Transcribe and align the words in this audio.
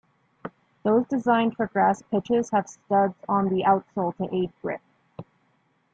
Those 0.81 1.05
designed 1.05 1.55
for 1.55 1.67
grass 1.67 2.01
pitches 2.01 2.49
have 2.49 2.67
studs 2.67 3.13
on 3.29 3.49
the 3.49 3.61
outsole 3.61 4.17
to 4.17 4.35
aid 4.35 4.51
grip. 4.63 4.81